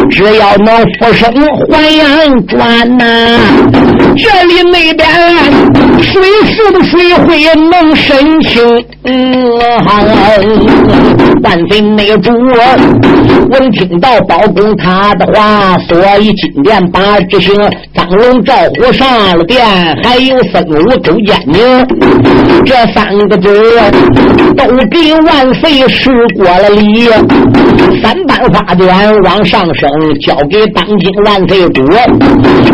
[0.10, 1.32] 只要能复生
[1.72, 3.06] 还阳转呐，
[4.16, 5.08] 这里那边
[6.02, 8.64] 水是的谁会能申请。
[9.04, 9.58] 嗯，
[11.44, 12.32] 万岁内主
[13.50, 17.56] 闻听到包公他的话，所以今天把执行
[17.94, 19.66] 张龙赵虎上了殿，
[20.04, 20.98] 还有僧五。
[21.08, 21.62] 周建明，
[22.66, 23.80] 这三个字
[24.56, 27.10] 都给万岁施过了礼。
[28.02, 28.88] 三班花卷
[29.24, 29.90] 往上升，
[30.22, 31.84] 交给当今万岁主。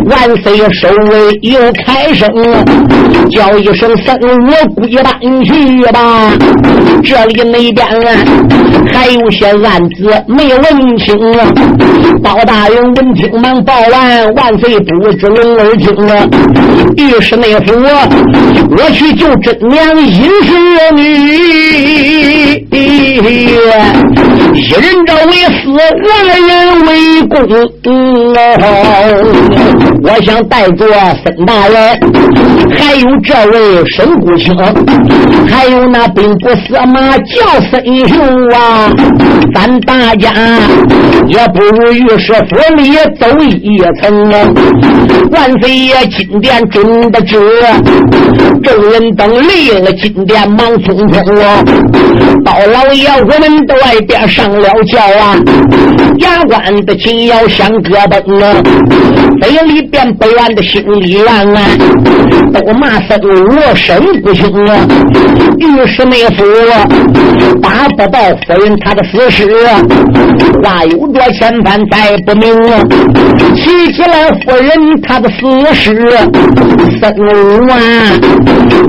[0.06, 2.30] 万岁收尾又开声，
[3.30, 6.32] 叫一声三我归班去吧。
[7.04, 7.86] 这里那边
[8.92, 11.18] 还有些案子没问清。
[12.22, 16.28] 包大人闻听忙报完，万岁不知龙儿听了，
[16.98, 17.74] 御史内府。
[18.76, 21.33] 我去救真娘阴氏女，
[24.56, 25.54] 一人这为死，
[26.10, 26.14] 二
[26.48, 26.92] 人为
[27.28, 27.44] 公。
[30.04, 30.86] 我想带着
[31.24, 31.98] 孙大人，
[32.76, 34.54] 还有这位沈姑卿，
[35.50, 38.18] 还有那兵部司马叫孙雄
[38.50, 38.92] 啊，
[39.54, 40.32] 咱大家
[41.28, 44.36] 也不如御史府里走一层啊。
[45.32, 47.40] 万岁爷金殿准的旨。
[48.62, 51.62] 众人等离了金殿，忙匆匆啊！
[52.46, 55.36] 包老爷，我们都外边上了轿啊！
[56.20, 59.03] 衙官的紧要像戈崩
[59.42, 59.42] 啊！
[59.42, 61.62] 嘴里边不愿的心里暗啊！
[62.54, 64.88] 都骂僧我身不清啊！
[65.58, 66.44] 御史内府
[67.62, 69.82] 打不到夫人他的死尸啊！
[70.64, 72.84] 话有多千番再不明啊！
[73.56, 75.96] 提起来夫人他的死尸，
[77.02, 77.12] 僧
[77.70, 77.76] 啊！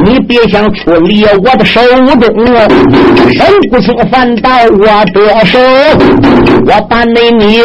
[0.04, 2.06] 你别想出离我的手中，
[3.32, 5.58] 神不清反到我的手，
[6.66, 7.62] 我把那你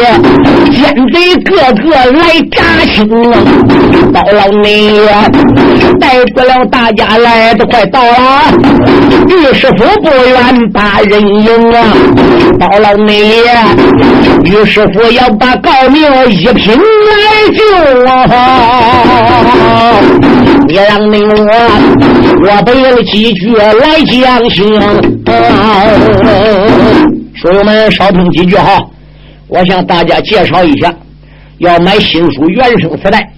[0.72, 2.40] 奸贼个个来
[2.70, 3.08] 扎清，
[4.12, 5.00] 到了你
[5.98, 8.42] 带不了大家来的快到了，
[9.28, 11.92] 御史府不愿把人迎啊，
[12.60, 13.32] 到了你
[14.44, 16.00] 御史府要把告命
[16.30, 17.60] 一平来救
[18.06, 18.12] 啊，
[20.68, 21.70] 你让你我。
[22.42, 24.80] 我背了几句来讲行，
[27.34, 28.78] 书友们少听几句哈。
[29.48, 30.94] 我向大家介绍一下，
[31.60, 33.30] 要买新书原声磁带，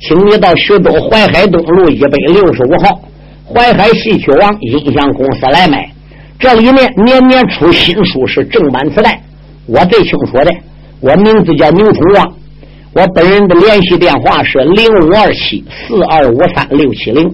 [0.00, 3.00] 请你到徐州淮海东路一百六十五号
[3.46, 5.88] 淮海戏曲王音像公司来买。
[6.40, 9.22] 这里面年年出新书，是正版磁带。
[9.66, 10.52] 我最清楚的，
[10.98, 12.34] 我名字叫牛崇旺，
[12.94, 17.30] 我本人的联系电话是零五二七四二五三六七零。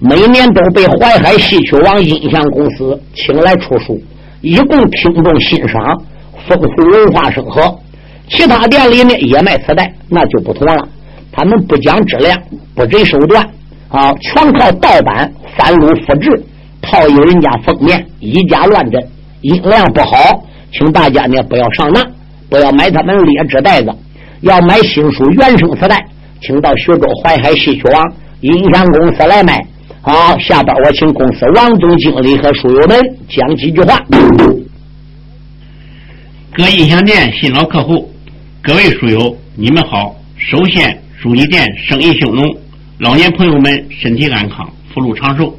[0.00, 4.02] 每年都被淮海戏曲王音像公司请来出书，
[4.40, 6.02] 以供听众欣赏，
[6.48, 7.78] 丰富文化生活。
[8.28, 10.88] 其他店里面也卖磁带，那就不同了。
[11.32, 12.40] 他们不讲质量，
[12.74, 13.46] 不择手段
[13.88, 16.44] 啊，全靠盗版、翻录、复制。
[16.82, 19.04] 套用人家封面，以假乱真，
[19.40, 22.06] 音量不好，请大家呢不要上当，
[22.48, 23.92] 不要买他们劣质袋子。
[24.42, 26.06] 要买新书原声磁带，
[26.40, 29.66] 请到徐州淮海戏曲网音响公司来买。
[30.00, 34.00] 好，下边我请公司王总经理和书友们讲几句话。
[36.54, 38.08] 各音响店新老客户，
[38.66, 40.16] 各位书友，你们好。
[40.36, 42.52] 首先祝你店生意兴隆，
[42.98, 45.56] 老年朋友们身体安康，福禄长寿。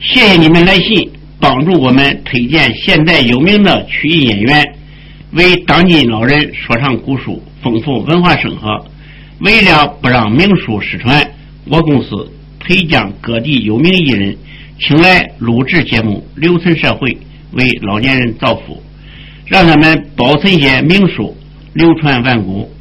[0.00, 4.74] 谢谢你们来信，帮助我们推荐现代有名的曲艺演员，
[5.34, 8.84] 为当今老人说唱古书，丰富文化生活。
[9.38, 11.24] 为了不让名书失传，
[11.66, 12.28] 我公司
[12.58, 14.36] 培将各地有名艺人，
[14.80, 17.16] 请来录制节目，留存社会，
[17.52, 18.82] 为老年人造福，
[19.46, 21.32] 让他们保存些名书，
[21.74, 22.72] 流传万古。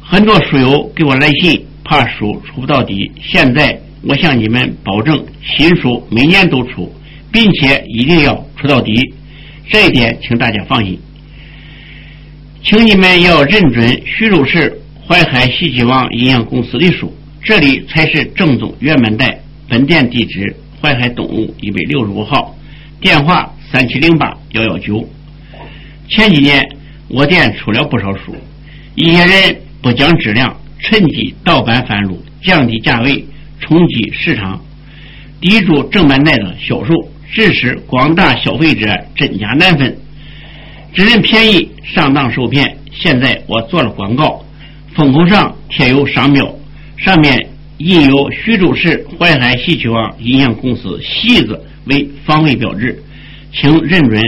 [0.00, 3.78] 很多书友给我来信，怕书出不到底，现在。
[4.00, 6.88] 我向你们保证，新书每年都出，
[7.32, 8.94] 并且一定要出到底，
[9.68, 10.96] 这一点请大家放心。
[12.62, 17.12] 请你们要认准徐州市淮海戏曲王营养公司的书，
[17.42, 19.36] 这里才是正宗原版带。
[19.68, 22.56] 本店地址：淮海东路一百六十五号，
[23.00, 25.04] 电话三七零八幺幺九。
[26.08, 26.64] 前几年
[27.08, 28.36] 我店出了不少书，
[28.94, 33.24] 一些人不讲质量，趁机盗版翻录，降低价位。
[33.60, 34.64] 冲击市场，
[35.40, 36.94] 抵住正版带的销售，
[37.32, 38.86] 致使广大消费者
[39.16, 39.98] 真假难分，
[40.94, 42.78] 只认便宜，上当受骗。
[42.92, 44.44] 现在我做了广告，
[44.94, 46.54] 封口上贴有商标，
[46.96, 47.48] 上面
[47.78, 53.02] 印有徐州市淮海戏曲网音像公司“戏”字为防伪标志，
[53.52, 54.22] 请认准，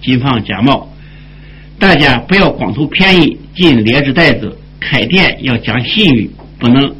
[0.00, 0.91] 谨防假冒。
[1.82, 6.94] 大家不要光图便宜进劣质袋子，开店要讲信誉，不能。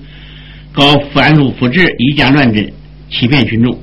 [0.72, 2.68] 搞翻录复制、以假乱真、
[3.08, 3.78] 欺骗群众。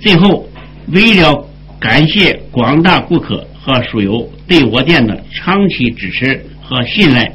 [0.00, 0.44] 最后，
[0.88, 1.46] 为了
[1.78, 7.32] 感谢广大顾客和书友对我店的长期支持和信赖，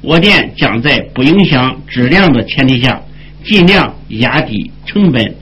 [0.00, 3.02] 我店将在不影响质量的前提下，
[3.42, 5.34] 尽量压低成本，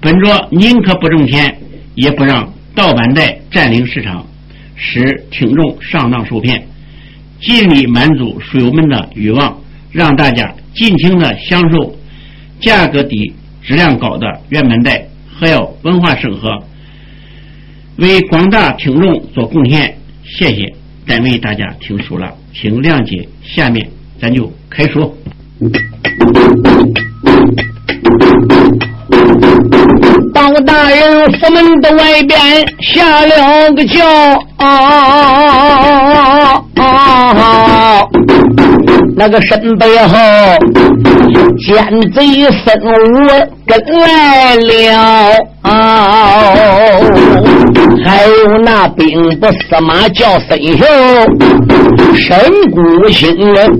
[0.00, 1.56] 本着宁可不挣钱，
[1.94, 4.26] 也不让盗版带占领市场，
[4.78, 6.66] 使听众上当受骗，
[7.40, 9.60] 尽力满足书友们的欲望，
[9.92, 11.94] 让大家尽情的享受。
[12.60, 15.06] 价格低、质量高的原版带，
[15.38, 16.48] 还要文化生活，
[17.98, 19.96] 为广大听众做贡献。
[20.24, 20.74] 谢谢，
[21.06, 23.28] 单位大家听书了，请谅解。
[23.44, 23.88] 下面
[24.20, 25.16] 咱就开书。
[30.32, 32.38] 包大人府门的外边
[32.80, 33.98] 下了个轿。
[39.16, 40.16] 那个身背后，
[41.58, 43.28] 奸贼孙武
[43.66, 45.34] 跟来了，
[48.04, 50.84] 还有那兵部司马叫孙秀，
[52.14, 52.38] 神
[52.70, 53.76] 谷星人，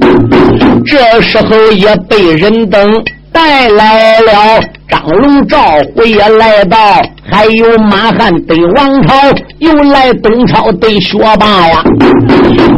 [0.84, 2.92] 这时候也被人等
[3.32, 4.60] 带来了。
[4.88, 5.58] 张龙赵
[5.94, 6.78] 虎也来到，
[7.30, 9.14] 还有马汉对王朝，
[9.58, 11.84] 又来东朝对学霸呀。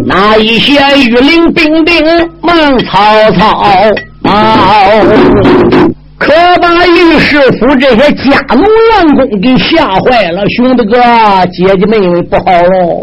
[0.07, 2.05] 那一些御林兵丁
[2.41, 3.63] 孟曹操
[4.25, 4.91] 啊，
[6.21, 10.47] 可把御史府这些家奴员工给吓坏了。
[10.51, 11.01] 兄弟哥，
[11.51, 13.03] 姐姐妹妹不好喽！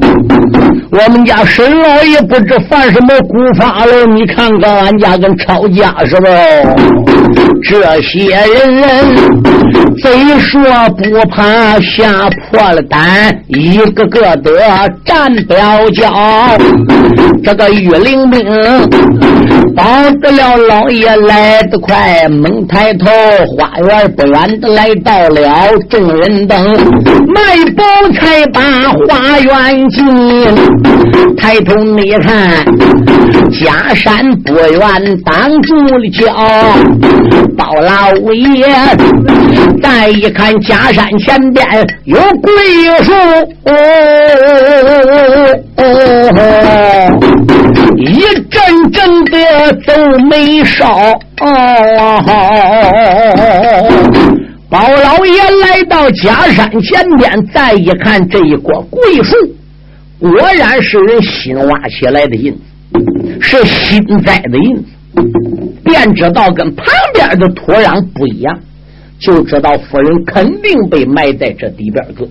[0.92, 6.28] 我们家沈老爷不知犯什么古法了，你看看俺家跟吵架是不？
[7.64, 9.16] 这些人
[9.98, 10.62] 贼说
[10.96, 14.52] 不怕，吓破了胆，一个个的
[15.04, 16.14] 站标叫。
[17.44, 18.40] 这个御林兵
[19.76, 19.84] 保
[20.22, 23.06] 得了老爷来得快，猛抬头，
[23.56, 26.60] 花园不远的来到了，众人等
[27.28, 27.42] 迈
[27.76, 30.06] 步才把花园进。
[31.38, 32.66] 抬头你看，
[33.62, 36.26] 假山不远挡住了脚。
[37.56, 38.68] 包老爷
[39.82, 41.66] 再一看，假山前边
[42.06, 42.54] 有桂
[43.04, 43.14] 树。
[43.66, 43.72] 哦
[45.78, 45.82] 哦
[46.38, 46.40] 哦
[47.98, 49.37] 一阵阵的
[50.30, 51.20] 眉梢。
[54.70, 59.36] 包老爷来到假山前边，再一看这一锅桂树，
[60.20, 62.60] 果然是人新挖起来的印子，
[63.40, 64.84] 是新栽的印子，
[65.86, 68.60] 便知道跟旁边的土壤不一样，
[69.20, 72.28] 就知道夫人肯定被埋在这里边个。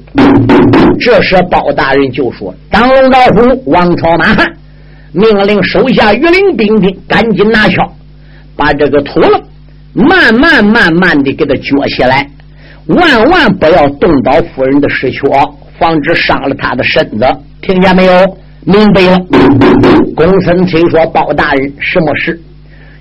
[1.00, 4.46] 这时包大人就说：“张龙老虎，王朝马汉，
[5.16, 7.90] 命令手下御林兵丁赶紧拿锹，
[8.54, 9.42] 把这个土了。”
[9.98, 12.28] 慢慢慢慢的给他掘起来，
[12.84, 15.20] 万万不要动到夫人的尸躯，
[15.78, 17.26] 防止伤了他的身子。
[17.62, 18.12] 听见没有？
[18.66, 19.18] 明白了。
[20.14, 22.38] 公孙听说包大人什么事？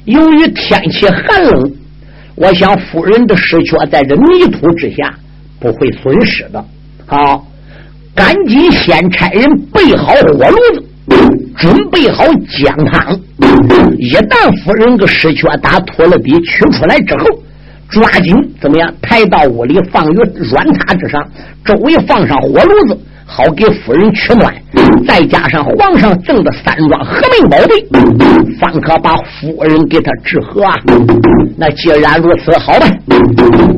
[0.06, 1.74] 由于天气寒冷，
[2.36, 5.14] 我想夫人的尸躯在这泥土之下
[5.60, 6.64] 不会损失的。
[7.06, 7.46] 好，
[8.16, 9.44] 赶紧先差人
[9.74, 10.86] 备好火炉子。
[11.58, 13.20] 准备好姜汤，
[13.98, 17.26] 一旦夫人个尸躯打脱了底取出来之后，
[17.90, 21.22] 抓紧怎么样抬到屋里放于软榻之上，
[21.64, 24.54] 周围放上火炉子，好给夫人取暖。
[25.08, 30.74] 再加上皇上赠的三桩和命宝贝，方可把夫人给他治和啊。
[31.58, 32.88] 那既然如此，好吧，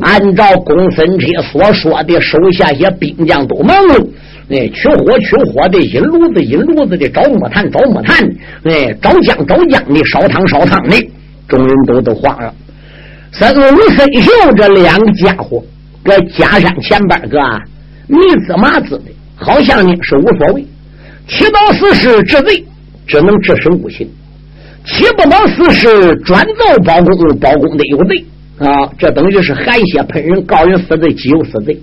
[0.02, 4.08] 按照公孙车所说的，手下些兵将都忙碌。
[4.50, 8.34] 哎，取火取火的，引炉子引炉子的，找木炭找木炭的，
[8.64, 10.96] 哎，找姜找姜的，烧汤烧汤的，
[11.46, 12.54] 众人都都慌了。
[13.30, 15.62] 孙武、孙秀这两个家伙
[16.02, 17.38] 搁假山前边个
[18.06, 20.66] 迷滋麻滋的，好像呢是无所谓。
[21.26, 22.64] 七刀四师治罪，
[23.06, 24.06] 只能治身无情；
[24.86, 28.24] 七不刀四师专造包公，包公的有罪
[28.60, 28.90] 啊！
[28.98, 31.78] 这等于是含血喷人，告人死罪，己有死罪。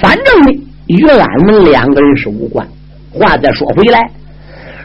[0.00, 0.58] 反正呢。
[0.88, 2.66] 与俺们两个人是无关。
[3.12, 4.10] 话再说回来，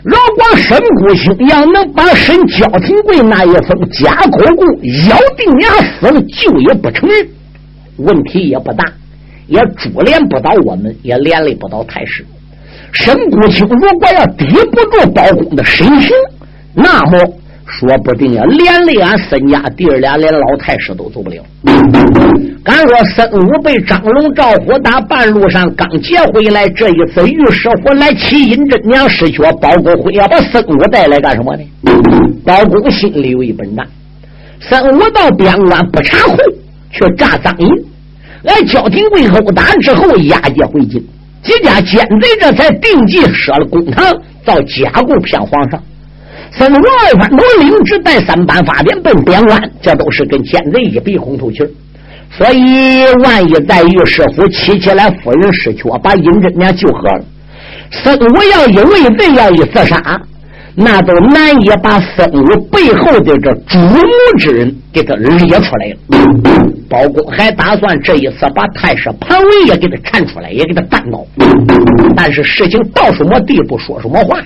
[0.04, 4.66] 如果沈谷清要能把沈焦廷贵那一封假口供
[5.10, 7.28] 咬定牙死了，就也不承认，
[7.98, 8.86] 问题也不大，
[9.48, 12.26] 也株连不到我们，也连累不到太师。
[12.92, 16.12] 沈谷清如果要抵不住包公的审讯，
[16.74, 17.34] 那么。
[17.80, 21.44] 说不定呀，连累俺孙家弟儿俩，连老太师都走不了。
[22.64, 31.64] 敢说孙武被张龙、赵虎打半路上刚接回来，这一次御师傅来齐阴真娘失血，包公会要把孙武带来干什么呢？
[32.46, 33.86] 包公心里有一本账，
[34.60, 36.38] 孙武到边关不查户，
[36.92, 37.68] 却诈赃银。
[38.46, 41.04] 俺焦廷贵殴打之后押解回京，
[41.42, 44.06] 几家奸贼这才定计设了公堂，
[44.46, 45.82] 造假故骗皇上。
[46.58, 51.60] 孙武二番都领旨带三班发点奔边关，这都是跟奸贼一鼻红透气
[52.38, 57.26] 所以，万一在御史府起起来夫人失去，把尹真娘救活了，
[57.92, 60.22] 孙武要一为罪要一自杀。
[60.76, 64.02] 那都难以把孙武背后的这主谋
[64.40, 65.96] 之人给他列出来了。
[66.90, 71.24] 包公还打算这一次把太师庞伟也给他铲出来，也给他办到。
[72.16, 74.40] 但是事情到什么地步，说什么话，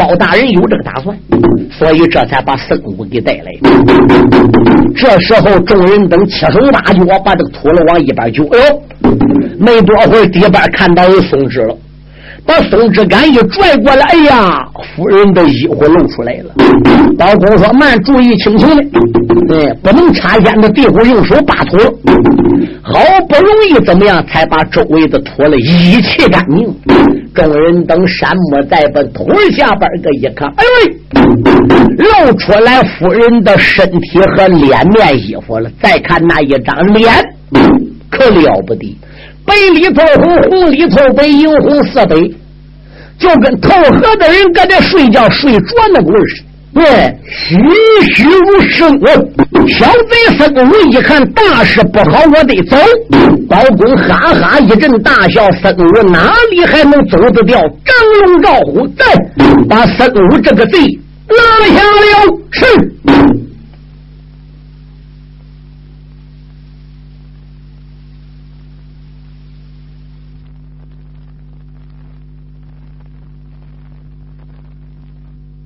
[0.00, 1.14] 包大人有这个打算，
[1.70, 3.52] 所以这才把孙武给带来。
[4.96, 8.82] 这时候众人等七手八脚把这个土了往一边揪，哎呦，
[9.58, 11.76] 没多会儿，底边看到有松枝了。
[12.46, 16.54] 把松枝杆一拽过来，哎呀，夫人的衣服露出来了。
[17.18, 18.82] 包公说：“慢，注意，轻轻的，
[19.54, 21.76] 哎，不能插烟的地虎用手扒土。
[22.82, 22.98] 好
[23.28, 26.74] 不容易怎么样，才把周围的土了一气干净。
[27.34, 30.98] 众人等山木在奔土下边个一看，哎喂，
[31.96, 35.70] 露出来夫人的身体和脸面衣服了。
[35.82, 37.12] 再看那一张脸，
[38.10, 38.96] 可了不得。”
[39.46, 42.14] 白里透红，红里透白，银红似白，
[43.18, 46.49] 就跟透河的人搁这睡觉睡着那个味儿似的。
[46.72, 46.84] 对，
[47.26, 47.58] 栩
[48.14, 49.00] 栩如生。
[49.68, 52.76] 小贼孙武一看大事不好，我得走。
[53.48, 57.60] 包公哈哈一阵大笑，孙武哪里还能走得掉？
[57.60, 59.04] 张龙赵虎，再
[59.68, 60.78] 把孙武这个贼
[61.28, 62.38] 拉下了。
[62.50, 62.64] 是。